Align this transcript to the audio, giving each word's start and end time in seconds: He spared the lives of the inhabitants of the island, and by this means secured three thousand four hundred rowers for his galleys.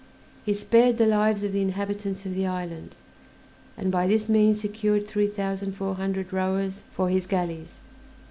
He 0.43 0.55
spared 0.55 0.97
the 0.97 1.05
lives 1.05 1.43
of 1.43 1.51
the 1.51 1.61
inhabitants 1.61 2.25
of 2.25 2.33
the 2.33 2.47
island, 2.47 2.95
and 3.77 3.91
by 3.91 4.07
this 4.07 4.27
means 4.27 4.59
secured 4.59 5.05
three 5.05 5.27
thousand 5.27 5.73
four 5.73 5.93
hundred 5.93 6.33
rowers 6.33 6.83
for 6.91 7.09
his 7.09 7.27
galleys. 7.27 7.75